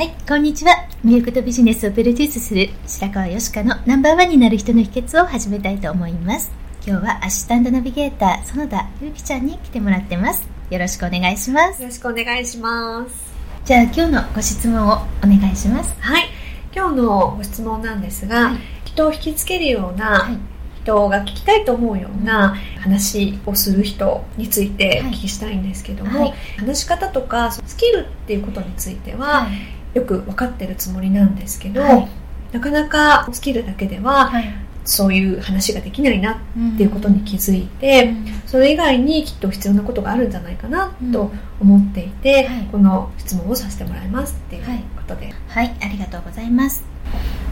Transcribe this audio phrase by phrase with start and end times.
[0.00, 0.88] はい、こんにちは。
[1.04, 6.50] 魅力とビジネスをプロデュースする白川よしかのナンバーワンになる人の秘訣を始めたいと思います。
[6.86, 10.48] 今日はアシスタントナビゲーター、園田ゆうきちゃんに来てもらってます。
[10.70, 11.82] よろしくお願いします。
[11.82, 13.14] よろしくお願いします。
[13.66, 14.92] じゃあ今日のご質問を
[15.22, 15.94] お願いします。
[16.00, 16.30] はい。
[16.74, 20.38] 今日のご質問なんですが、はい人を引きつけるような、はい
[20.82, 29.46] 人が聞きたいと思うような話をする人についてお聞きしたいんですけども、はい話し方とかスキルっていうことについては、
[29.94, 32.08] よく分かってるつもりなんですけど、はい。
[32.52, 34.52] なかなかスキルだけでははい。
[34.82, 38.12] そういう話ができないなっっていうことに気づいて、
[38.46, 41.30] それ以外にきっと必要なことがあるんじゃないかなと
[41.60, 42.68] 思っていて、はい。
[42.72, 44.82] この質問をさせてもらいますっていうはい。
[44.96, 46.82] ことで、はい、ありがとうございます。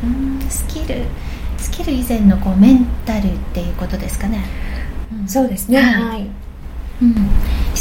[0.02, 1.04] うーんスキル、
[1.58, 4.44] スキル以前のこうメンタルっていうことですかね。
[5.12, 5.28] うん。
[5.28, 5.80] そうですね。
[5.80, 6.02] はい。
[6.02, 6.30] はい。
[7.02, 7.14] うん、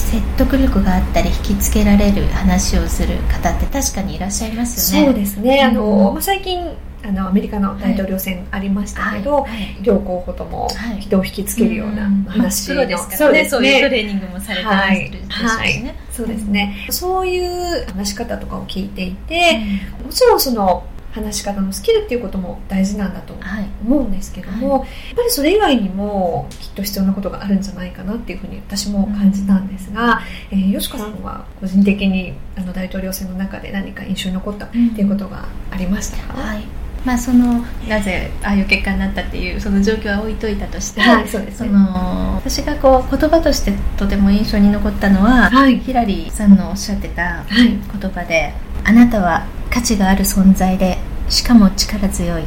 [0.08, 5.06] 説得力があったり引きつけられる話をする方って確かにいらっしゃいますよね。
[5.08, 5.76] そうですね、あうん。
[5.76, 6.66] のまあ最近
[7.04, 9.52] あのアメリカの大統領選ありましたけど、はい。
[9.52, 9.78] はい。
[9.82, 11.02] 両候補ともはい。
[11.02, 13.50] 人を引きつけるような話の、プロですからね。
[13.50, 15.96] そういうトレーニングもされてますはいでしょうしね。
[16.12, 19.60] そうですね、そういう話し方とかを聞いていて、
[20.04, 20.84] もちろんその
[21.18, 24.82] 話し方のスキルっていうことも大事なんだとはい、思うんですけども、やっ
[25.16, 36.64] ぱりそれ以外にもきっと必要なことがあるんじゃないかなっていうふうに私も感じたんですが、えー、吉川さんは個人的にあの大統領選の中で何か印象に残ったっていうことがありましたか、はい。
[37.06, 45.80] まあそのなぜああいう結果になったっていうその状況は置いといたとして、はいそうですそねの私がこう言葉としてとても印象に残ったのは、はい。
[45.80, 47.70] ヒラリーさんのおっしゃってたはい。
[47.70, 48.54] 言葉で
[48.84, 50.98] 「あなたは価値がある存在で
[51.30, 52.44] しかも力強い。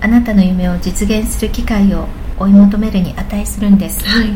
[0.00, 2.06] あなたの夢を実現する機会を
[2.38, 4.04] 追い求めるに値するんです。
[4.06, 4.28] はい。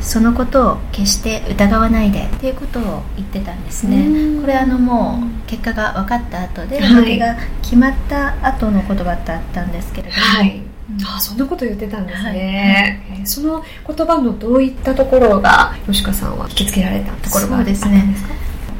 [0.00, 3.96] そのことを決して疑わないで」っていうことを言ってたんですね。
[4.06, 4.40] うん。
[4.42, 6.94] これあのもう結果が分かった後ではい。
[6.94, 10.62] 負けが決まった後の言葉だったんですけれども、はい。
[10.98, 11.06] うん。
[11.06, 12.34] あそんなこと言ってたんですはい。
[12.34, 17.90] ね、えーその言葉のどういったところが吉川さんは引きつけられたところがあったんですか？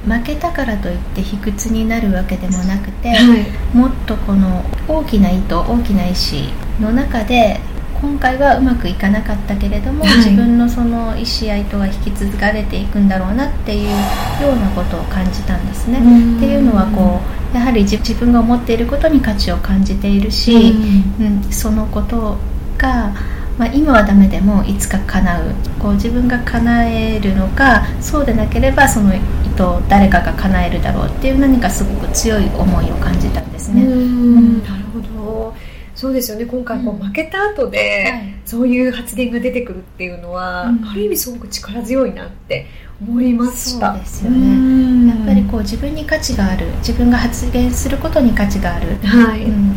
[0.06, 3.76] 負けたからといって卑屈になるわけでもなくて、はい。
[3.76, 6.48] もっとこの大きな意図大きな意志
[6.80, 7.60] の中で
[8.00, 10.16] 今回はうまくいかなかったけれども、はい。
[10.18, 15.98] 自分のその意志や意図が引き継がれていくんだろうなっていうようなことを感じたんですね。
[15.98, 16.36] うん。
[16.36, 17.20] っていうのはこ
[17.52, 20.72] うやはり自自分が思っていることに価値を感じているし、
[21.20, 21.42] うん。
[21.50, 22.36] そのこと
[22.78, 23.12] が、
[23.58, 25.54] まあ、今はダメでもいつか叶う。
[25.80, 29.12] こう自分が叶えるのかそうでなければその
[29.56, 33.82] 意図を誰かが叶えるだろうっていう何かすごく強い思いを感じたんですね。
[33.82, 34.62] うん。
[34.62, 35.54] なるほど。
[35.94, 36.44] そうですよね。
[36.44, 40.88] 今回こう負けた後で、はいそういう発言が出てくるっていうのは、うん。
[40.88, 42.66] ある意味すごく力強いなって
[43.02, 43.94] 思いました。
[43.94, 44.36] そうですよね。
[44.36, 45.08] うん。
[45.08, 49.74] やっぱりこう自分に価値がある自分が発言することに価値がある、はい、うん。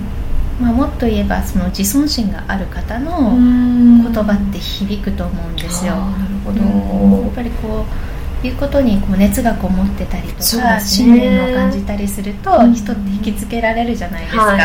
[0.61, 5.95] まあ、もっと言えばその自尊心がある方の言言葉って響くと思うんですよ。
[5.95, 7.25] なるほど、うん。
[7.25, 8.08] やっぱりこう
[8.47, 11.29] いうことにこう熱がこもってたりとか、信ね。
[11.29, 12.73] 念を感じたりすると、うん。
[12.73, 14.59] 人って引きつけられるじゃないですか、はい。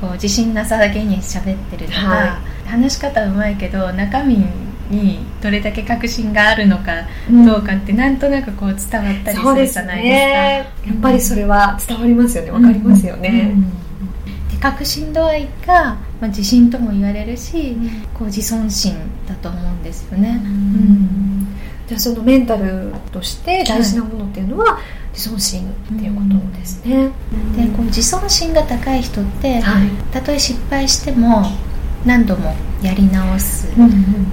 [0.00, 4.44] こう自信なさげに喋ってるとか、は話し方うまいけど中身
[4.90, 6.92] にどれだけ確信があるのか
[7.30, 7.46] うん。
[7.46, 10.66] どうかってなんとなくこう伝わったりするじゃないですね。
[10.82, 10.88] か。
[10.88, 12.50] やっぱりそれは伝わりますよね。
[12.50, 13.54] わかりますよね、
[14.50, 17.76] で確信度合いが、まあ、自信とも言われるし、
[18.14, 18.96] こう自尊心
[19.28, 20.40] だと思うんですよね。
[20.44, 21.31] うん
[21.92, 24.78] じゃあそのメンタルとして大事なものっていうのは
[25.12, 27.10] 自尊心っていうことですね、
[27.54, 29.88] でこう自尊心が高い人って、はい。
[30.10, 31.44] たとえ失敗しても
[32.06, 33.68] 何度もやり直す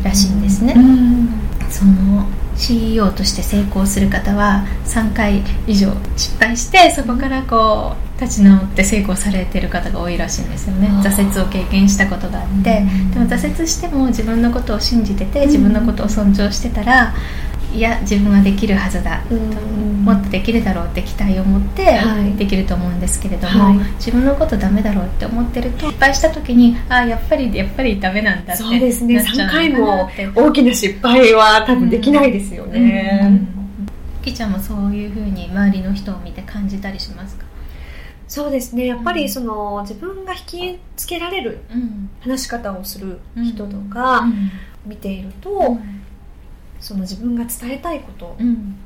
[0.04, 0.74] らしいんですね、
[1.70, 2.26] その
[2.56, 10.88] CEO として成功する方は3回以上失敗してそこからこう立ち直って成功されてる方が多いらしいんですよね。
[11.04, 12.86] 挫折を経験したことがあって。
[13.14, 17.14] でも挫折しても自分のことを信じてて自分のことを尊重してたら
[17.74, 22.02] いや自分はできるはずだ、うん、もっとできるだろうって期待を持って
[22.38, 29.20] できると思うんですけれども、はい、自分のことダメだろうって思ってると失敗した時にあやっぱりやっぱりダメなんだってそうですね。
[29.20, 33.28] 3回も大きな失敗は多分できないですよね、うん。
[33.28, 33.48] うん。
[34.24, 34.50] きちゃん。
[34.50, 37.46] もそういうふうに周りの人を見て感じたりしますか
[38.28, 41.62] そうですねやっぱりその、自分が引きつけられる
[42.22, 44.28] 話し方をする人とか
[44.86, 45.80] 見ていると、
[46.80, 48.36] その自分が伝えたいこと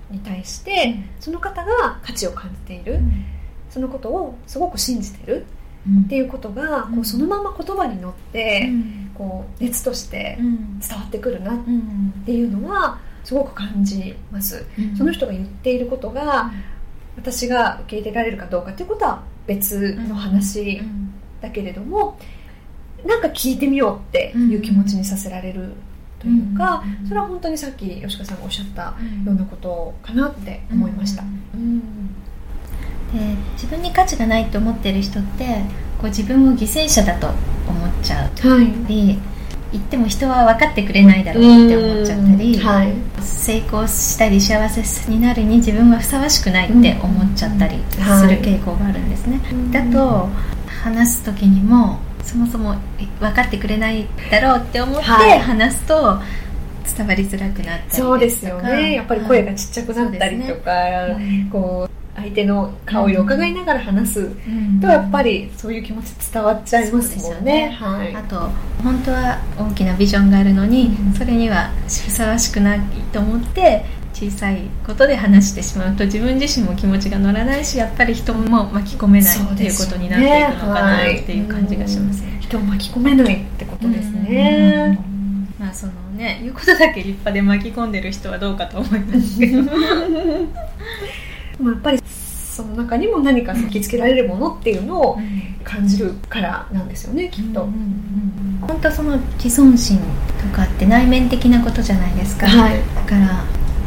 [0.09, 2.99] に対して、その方が価値を感じている、
[3.69, 5.45] そのことをすごく信じてる。
[6.05, 8.71] っていうことが、こうそのまま言葉に乗って、
[9.15, 11.57] こう熱として伝わってくるなっ
[12.25, 14.65] ていうのはすごく感じます、
[14.97, 16.51] その人が言っていることが、
[17.17, 20.81] 私が受け入れられるかどうかっていうことは別の話
[21.41, 22.17] だけれども、
[23.05, 25.73] なんか聞いてみようっていう気持ちにさせられる
[26.23, 28.93] というか、うん、それは本当にさっき吉川さんがおっしゃったよ
[29.27, 31.23] うなことかなって思いました。
[33.13, 33.19] で
[33.53, 35.45] 自分に価値がないと思ってる人って
[35.99, 37.35] こう自分を犠牲者だと思
[37.85, 39.19] っちゃう、はい、
[39.71, 49.39] 言っても人は分かってくれないだろうって思っちゃったり、はい、成功したり幸せになるに自分はふさわしくないって思っちゃったりする傾向があるんですね、
[49.71, 50.29] だと
[50.83, 52.75] 話す時にもそもそも
[53.19, 56.19] 分かってくれないだろうって思って話すと
[56.97, 58.93] 伝わりづらくなったりそうですよね。
[58.93, 60.71] やっぱり声がちっちゃくなったりとか、
[61.17, 64.31] ね、こう相手の顔色を伺いながら話す
[64.81, 67.69] とやっぱりそういう気持ち伝わっちゃいますもんね、ね。
[67.69, 68.39] はい、あと
[68.83, 72.81] 本当は大きなビジョンがあるのに、それにはふさわしくない
[73.11, 84.99] と思って小さいことで話してしまうと自分自身も気持ちが乗らないしやっぱり人も巻き込めないっていうことになっていくのかなっていう感じがします、ね、人を巻き込めないってことですね、
[85.59, 89.63] まあそのね言うことだけ立派で巻き込んでる人はどうかと思いますけど。
[91.59, 91.99] まあやっぱり
[92.53, 95.19] その中にも何か引きつけられるものっていうのを
[95.63, 97.67] 感じるからなんですよね、きっと。
[98.61, 99.99] 本当その自尊心
[100.41, 103.43] とかって内面的なことじゃないですか、はい、だから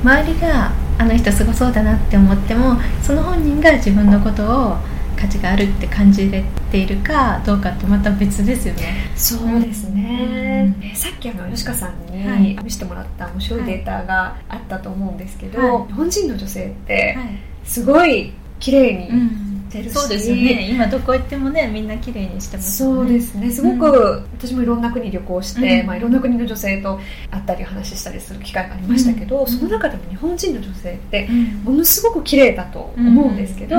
[0.07, 4.77] 周りがあの人すごそうだなって思ってもその本人が自分のことを
[5.17, 9.11] 価値があるって感じれているかどうかってまた別ですよね。
[9.17, 12.07] そうですね、うん、さっきあの吉川さん
[12.41, 17.19] に見せてもらった面白いデータがあったと思うんですけど、はい、日本人の女性って
[17.65, 19.93] すごい綺麗に、うんてるし。
[19.93, 20.69] そうですよね。
[20.71, 23.51] 今どこ行ってもねみんな綺麗にしてます、ね、そうですね。
[23.51, 26.99] すごく、うん、私もいろんな国旅行して、うん、まあ、いろんな国の女性と
[27.31, 31.29] 会ったり話したりする機会がありましたけど、うん、その中でも日本人の女性って
[31.65, 33.77] ものすごく綺麗だと思うんですけど、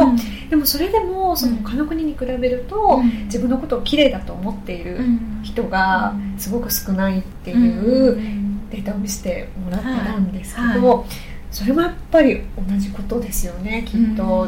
[0.49, 4.99] でもそれでもその他の国に比べると、自分のことを綺麗だと思っている
[5.43, 8.15] 人がすごく少ないっていう
[8.71, 10.79] データを見せてもらったんですけど、はい。
[10.79, 11.07] はい。
[11.49, 14.47] それはやっぱり同じことですよねきっと、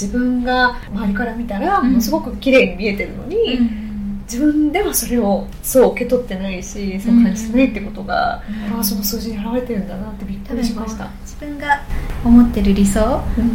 [0.00, 3.88] 自分が周りから見たらものすごく綺麗に見えてるのに、
[4.30, 8.42] 自分ではそれをそう受け取ってないしそう感じてないってことが、
[8.76, 11.08] うん、その数字に表れてるんだなってびっくりしました。
[11.22, 11.80] 自分が
[12.24, 13.00] 思ってる理想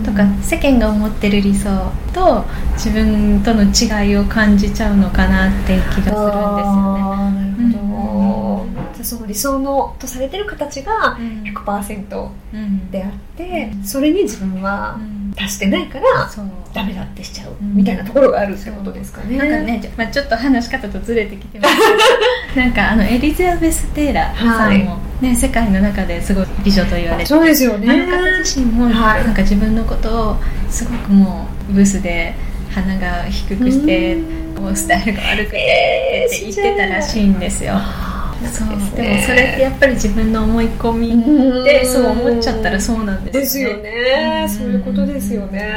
[0.04, 1.70] とか、うん、世間が思ってる理想
[2.12, 6.24] と自分との違いを感じちゃうのかなって気がするんですよ
[6.98, 7.04] ね。
[7.54, 11.20] なるほど、うん、その理想のとされてる形が
[11.66, 12.30] 100%
[12.90, 15.00] であって、それに自分は、
[15.38, 16.30] 足してないから
[16.74, 19.38] ダメだってしちゃうみたいなところがあるってことですかね。
[19.38, 21.76] なんかね、まあ、ちょっと話し方とずれてきてます。
[22.58, 27.92] なんかあのエリザベス・テイラーさんもね、はい、世界の中ですごい美女と言われてそうですよね。
[27.92, 30.38] あの方自身もなんか自分のことを
[30.70, 32.36] すごくもうブスで
[32.74, 34.18] 鼻が低くして
[34.60, 37.76] もうスタイルが悪くてって言ってたらしいんですよ。
[38.50, 43.82] そうでもそれってやっぱり自分の思い込みでそう思っちゃったらそうなんですよね。
[43.84, 44.48] ですよね。
[44.50, 45.74] そういうことですよね。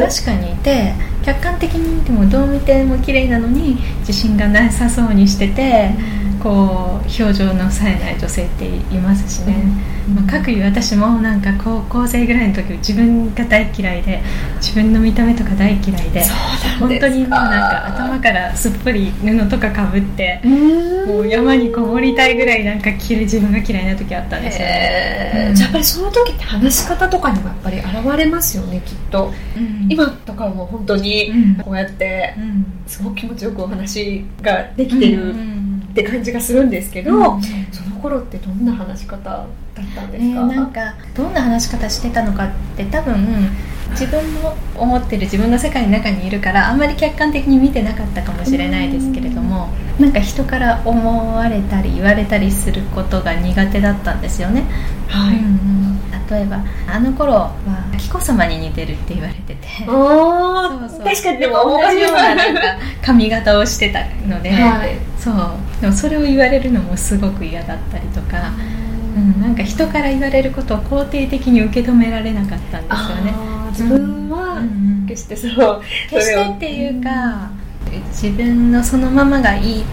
[0.00, 0.92] 確かにいて
[1.24, 5.90] 客観的に見てもどう見ても綺麗なのに自信がなさそうにしてて。
[6.46, 9.64] こう表情の冴えない女性っていますしね、
[10.08, 14.22] まあ、各いう私もなんか高校生ぐらいの時自分が大嫌いで
[14.58, 16.24] 自分の見た目とか大嫌いで
[16.78, 20.40] 本当にもうなんか頭からすっぽり布とかかぶって
[21.04, 24.66] もう山にこもりたいぐらいなんか自分が嫌いな時あったんですよ。
[24.66, 31.32] ね、うん、じゃあやっぱりその時って話し方とかにもやっぱり現れますよねきっと、うん、今とかも本当に
[31.64, 32.34] こうやって
[32.86, 35.34] すごく気持ちよくお話ができてる、
[36.02, 37.42] って感じがするんですけど、うん。
[37.72, 39.46] その頃ってどんな話し方だっ
[39.94, 43.16] たんですね、か、なんかどんな話し方してたのかって多分
[43.90, 54.62] 自分の思ってる自分の世界の中にいるからあんまり客観的に見てなかったかもしれないですけれどもなんか人から思われたり言われたりすることが苦手だったんですよね、
[55.08, 55.38] はい、
[56.30, 57.54] 例えばあの頃は
[57.98, 59.66] 紀子様に似てるって言われてて。
[59.86, 61.04] あそうそう。
[61.04, 62.60] 確かにでも同じようななんか
[63.02, 64.96] 髪型をしてたので、はい。
[65.18, 65.80] そう。
[65.80, 68.52] でもそれを言われるのもすごく嫌だったりとか、
[69.16, 73.34] うん、なんか人から言われることを肯定的に受け止められなかったんですよね。
[73.70, 74.62] 自分は
[75.08, 77.50] 決してそう決してっていうか
[78.08, 79.84] 自分のそのままがいいっ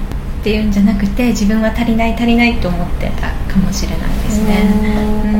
[0.43, 4.55] ていうんじゃなくて自分は足りない足りないと思ってたかもしれないですね。
[5.25, 5.32] うん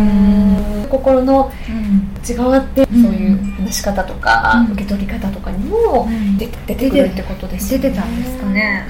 [0.94, 2.10] 心のうん。
[2.22, 3.04] 内側ってうん。
[3.04, 4.74] そういう話し方とかうん。
[4.74, 6.38] 受け取り方とかにもうん。
[6.38, 7.90] 出出てくるってことですよね。
[7.90, 8.88] 出てたんですかね。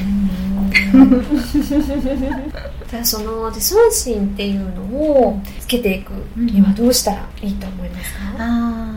[2.89, 8.91] じゃあその自尊心っていうのをつけていくにはどうしたらいいと思いますか、あ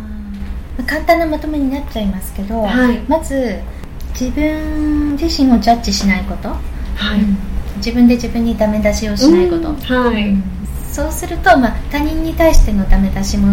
[0.78, 0.86] ー。
[0.86, 2.98] 簡単なまとめになっちゃいますけど、はい。
[3.08, 3.56] まず
[4.18, 6.58] 自分自身をジャッジしないこと、はい。
[7.76, 9.74] 自分で自分にダメ出しをしないこと、は
[10.18, 10.34] い、
[10.96, 13.48] そうすると、まあ、他人に対してのダメ出しも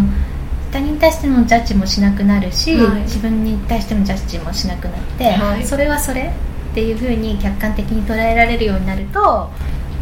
[0.72, 3.02] 他人に対してのジャッジもしなくなるし、はい。
[3.02, 5.66] 自分に対してのジャッジもしなくなって、はい。
[5.66, 6.32] それはそれ
[6.72, 9.50] っていうふうに客観的に捉えられるようになると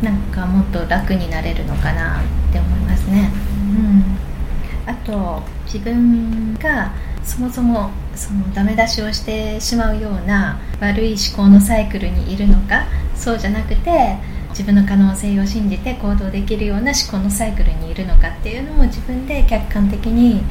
[0.04, 3.32] なんかもっと楽になれるのかなって思いますね。
[4.86, 6.94] うん、あと自分が
[7.24, 14.16] そもそもそのダメ出しをしてしまうような悪い思考のサイクルにいるのかそうじゃなくて
[14.52, 20.42] 自分の可能性を信じて行動できるような思考のサイクルにいるのかっていうのも自分で客観的に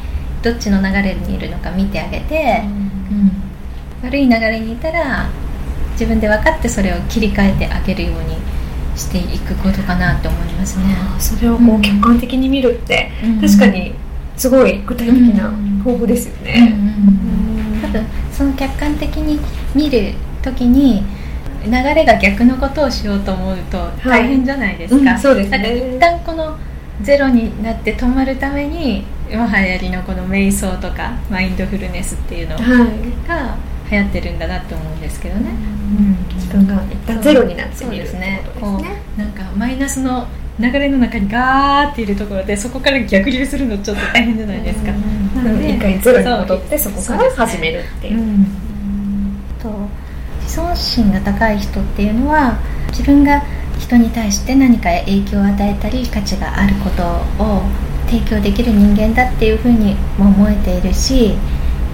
[0.43, 2.63] どっちの流れにいるのか見てあげて、
[3.11, 3.31] うん。
[4.03, 5.29] 悪い流れにいたら
[5.93, 8.37] 自分で分かってそれを切り替えてあげるように
[8.97, 10.97] していくことかなと思いますね。
[11.19, 11.83] それをこううん。
[11.83, 13.41] 客観的に見るってうん。
[13.41, 13.95] 確かに
[14.37, 15.51] すごい具体的な
[15.85, 17.81] 方法ですようんね。
[17.83, 19.39] 多分その客観的に
[19.75, 21.05] 見る時に
[21.65, 25.97] 流れが逆のことをしようと思うと大変じゃないですか、うんそうですね。
[25.97, 26.57] 一旦この
[27.03, 33.29] ゼロになって止まるために今流行りのこの瞑想とかマインドフルネスっていうのはい。
[33.29, 33.57] が
[33.91, 35.51] 流行ってるんだなって思うんですけどね、
[36.35, 39.03] 自分が一旦ゼロになってみるですねことですね。
[39.17, 40.29] こうなんかマイナスの
[40.61, 48.47] 流れの中にガーっているところでそこから逆流するのちょっと大変じゃないですか、なので一回ゼロに戻ってそこから始めるっていう。
[50.51, 53.41] 自尊心が高い人っていうのは自分が
[53.79, 57.05] 人に対して何か影響を与えたり価値があること
[57.41, 57.63] を
[58.11, 61.37] 提供できる人間だっていうふうにも思えているし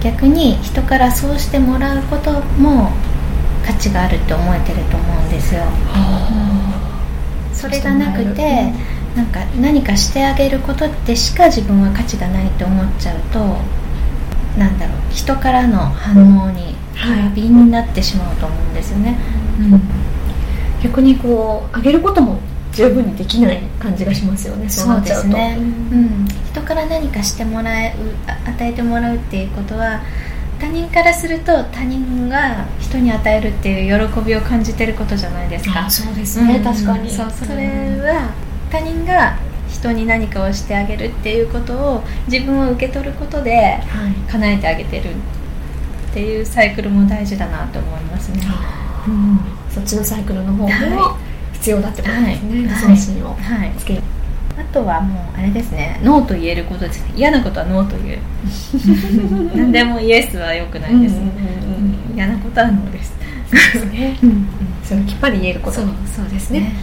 [0.01, 2.89] 逆に人からそうしてもらうことも
[3.63, 5.61] 価値があるって思えてると思うんですよ。
[7.53, 8.71] それがなくて
[9.15, 13.39] なんか何かしてあげることでしか自分は価値がないと思っちゃうと
[14.57, 18.67] なんだろう人からの反応に過敏になってしまうと思うん。
[18.77, 19.17] ですよね、
[20.83, 22.37] 逆にこう上げることも
[22.73, 24.69] 十分にできない感じがしますよね。
[24.69, 25.57] そうですね。
[25.59, 27.91] うん、人から何かしてもらう
[28.27, 30.01] あ与えてもらうっていうことは
[30.59, 35.85] 他人からすると他人が人に与えるっていう喜びを感じてることじゃないですか。
[35.87, 36.63] あそうですね、うん。
[36.63, 37.09] 確かに。
[37.09, 37.65] そうそれ
[37.99, 38.29] は
[38.69, 43.81] 他人が人に何かをしてあげるっていうことを自分を受け取ることではい。
[44.31, 45.15] 叶えてあげてる
[46.17, 48.41] っていうサイクルも大事だなと思いますね、
[49.07, 49.39] うん。
[49.69, 51.15] そっちのサイクルの方もは
[51.53, 52.35] 必要だってことで
[52.97, 53.21] すね。
[53.21, 53.33] はい。
[53.35, 53.73] はい。
[53.77, 54.01] つける。
[54.57, 55.99] あとはもうあれですね。
[56.03, 58.19] ノーと言えることです嫌なことはノーと言う。
[59.55, 61.29] 何でもイエスは良くないです、うんうんうん
[62.09, 62.15] うん。
[62.15, 63.16] 嫌なことはノーです
[63.51, 64.17] ですね。
[64.83, 65.77] それをきっぱり言えること。
[65.77, 65.85] そう
[66.15, 66.73] そうですね、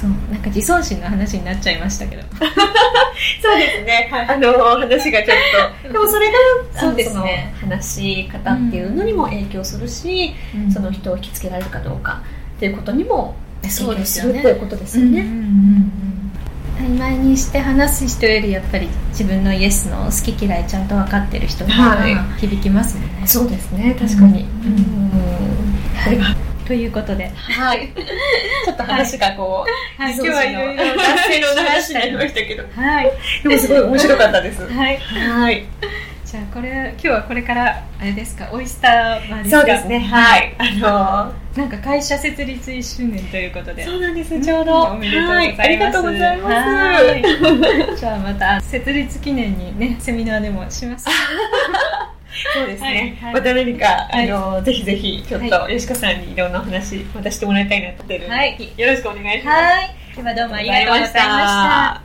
[0.00, 2.22] そうなんか自尊心の話になっちゃいましたけど
[3.40, 4.10] そうですね。
[4.12, 5.36] あの話がちょっ
[5.82, 6.32] と、 でもそれが
[6.80, 10.34] そうですね話し方っていうのにも影響するし、
[10.72, 12.20] その人を引きつけられるかどうか
[12.56, 13.34] っていうことにも
[13.68, 15.20] そうですよね影響するっていうことですよね。
[15.20, 16.14] うんうんうんうん
[16.78, 23.96] 曖昧にして話す人よりやっぱり自分のイエスの好き嫌いちゃんと分かってる人の方がはい響きますもんね、そうですね。
[23.98, 24.42] 確かに。
[24.42, 25.13] うんうん
[26.04, 26.24] これが
[26.66, 27.92] ということではい。
[28.64, 34.66] ちょっと話がこう、はい今日はいろいろ脱線の話になりましたけど、はいでもすごい面白かったです。
[34.66, 35.64] はいはい。
[36.24, 39.98] じゃあこれ今日はこれからあれですかオイスターバーですかそうですね。
[40.00, 40.56] はい。
[40.82, 44.34] あなんか会社設立1周年ということでのそうなんです。
[44.34, 44.82] うんちょうど。
[44.82, 45.60] おめでとうございます、はい。
[45.60, 46.54] ありがとうございます。
[46.54, 51.06] はいじゃあまた設立記念にねセミナーでもします
[52.54, 52.88] そうですね。
[52.88, 59.56] はいはいまた何か、はいあの、ぜひぜひ、ちょっと、よしこさんにいろんなお話、またしてもらいたいなと思ってるはいよろしくお願いします。
[59.56, 59.96] はい。
[60.16, 62.02] ではどうもありがとうございました。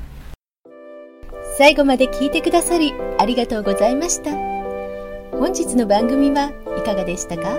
[1.57, 4.31] 最後まで聞いてくださりありがとうございました
[5.37, 7.57] 本日の番組はいかがでしたか？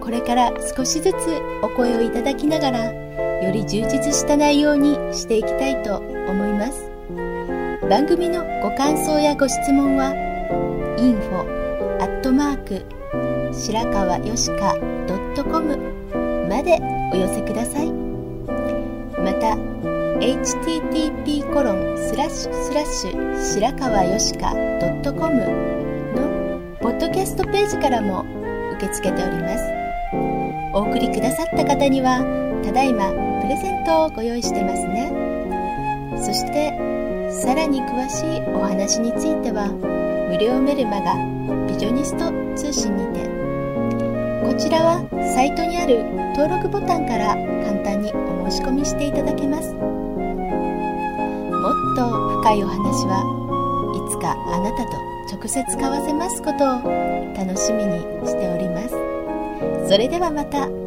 [0.00, 1.16] これから少しずつ
[1.62, 6.90] お声をいただきながらより充実した内容にしていきたいと思います
[7.88, 10.12] 番組のご感想やご質問は
[10.98, 11.40] info
[12.00, 12.84] アットマーク
[13.52, 14.74] 白川よしか
[15.50, 15.76] .com
[16.48, 16.78] まで
[17.12, 17.90] お寄せください。
[19.18, 19.56] また
[20.20, 25.34] http コロンスラッシュスラッシュ白川よしか .com
[26.14, 28.24] のポッドキャストページからも
[28.76, 29.64] 受け付けております。
[30.72, 32.20] お送りくださった方には
[32.64, 33.10] ただいま
[33.42, 35.12] プレゼントをご用意してますね。
[36.16, 36.72] そして
[37.30, 39.68] さらに詳しいお話については
[40.34, 41.14] 無料メルマガ
[41.68, 43.22] ビジョニスト通信にて。
[44.42, 46.02] こちらはサイトにある
[46.34, 49.72] 登録ボタンから簡単にお申し込みしていただけます。
[49.74, 49.78] も
[51.70, 53.22] っと深いお話は
[53.94, 54.98] いつかあなたと
[55.38, 56.82] 直接交わせますことを
[57.38, 59.88] 楽しみにしております。
[59.88, 60.83] それではまた。